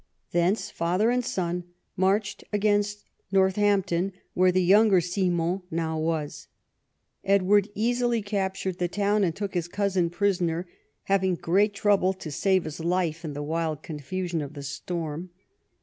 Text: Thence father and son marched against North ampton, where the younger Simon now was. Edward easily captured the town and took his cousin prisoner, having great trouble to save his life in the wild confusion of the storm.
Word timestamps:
Thence 0.31 0.71
father 0.71 1.11
and 1.11 1.23
son 1.23 1.63
marched 1.95 2.43
against 2.51 3.05
North 3.31 3.59
ampton, 3.59 4.13
where 4.33 4.51
the 4.51 4.63
younger 4.63 4.99
Simon 4.99 5.61
now 5.69 5.99
was. 5.99 6.47
Edward 7.23 7.69
easily 7.75 8.23
captured 8.23 8.79
the 8.79 8.87
town 8.87 9.23
and 9.23 9.35
took 9.35 9.53
his 9.53 9.67
cousin 9.67 10.09
prisoner, 10.09 10.65
having 11.03 11.35
great 11.35 11.75
trouble 11.75 12.13
to 12.13 12.31
save 12.31 12.63
his 12.63 12.79
life 12.79 13.23
in 13.23 13.33
the 13.33 13.43
wild 13.43 13.83
confusion 13.83 14.41
of 14.41 14.55
the 14.55 14.63
storm. 14.63 15.29